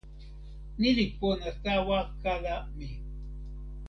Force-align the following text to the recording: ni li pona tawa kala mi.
ni 0.79 0.89
li 0.97 1.05
pona 1.19 1.47
tawa 1.63 1.99
kala 2.23 2.55
mi. 2.75 2.87